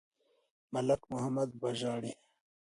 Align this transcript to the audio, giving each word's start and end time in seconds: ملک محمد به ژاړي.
ملک 0.73 1.01
محمد 1.11 1.49
به 1.61 1.69
ژاړي. 1.79 2.11